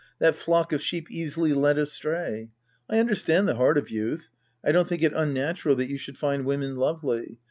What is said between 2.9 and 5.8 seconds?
understand the heart of youth. I don't think it unnatural